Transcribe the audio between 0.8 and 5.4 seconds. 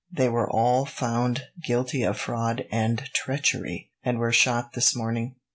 found guilty of fraud and treachery, and were shot this morning."